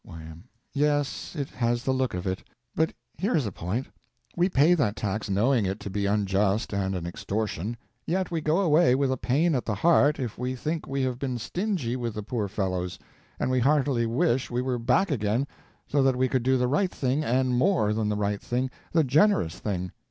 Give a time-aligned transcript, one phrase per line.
[0.03, 0.45] Y.M.
[0.73, 2.43] Yes, it has the look of it.
[2.73, 3.85] But here is a point:
[4.35, 7.77] we pay that tax knowing it to be unjust and an extortion;
[8.07, 11.19] yet we go away with a pain at the heart if we think we have
[11.19, 12.97] been stingy with the poor fellows;
[13.39, 15.45] and we heartily wish we were back again,
[15.85, 19.03] so that we could do the right thing, and more than the right thing, the
[19.03, 19.91] generous thing.